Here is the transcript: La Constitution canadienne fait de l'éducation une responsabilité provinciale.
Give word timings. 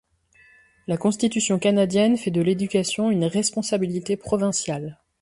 La 0.87 0.97
Constitution 0.97 1.59
canadienne 1.59 2.17
fait 2.17 2.31
de 2.31 2.41
l'éducation 2.41 3.11
une 3.11 3.25
responsabilité 3.25 4.17
provinciale. 4.17 4.97